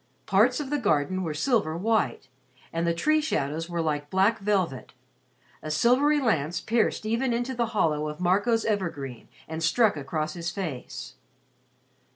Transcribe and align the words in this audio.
Parts 0.25 0.59
of 0.59 0.71
the 0.71 0.79
garden 0.79 1.21
were 1.21 1.35
silver 1.35 1.77
white, 1.77 2.27
and 2.73 2.87
the 2.87 2.93
tree 2.95 3.21
shadows 3.21 3.69
were 3.69 3.83
like 3.83 4.09
black 4.09 4.39
velvet. 4.39 4.93
A 5.61 5.69
silvery 5.69 6.19
lance 6.19 6.59
pierced 6.59 7.05
even 7.05 7.33
into 7.33 7.53
the 7.53 7.67
hollow 7.77 8.07
of 8.09 8.19
Marco's 8.19 8.65
evergreen 8.65 9.27
and 9.47 9.61
struck 9.61 9.95
across 9.95 10.33
his 10.33 10.49
face. 10.49 11.13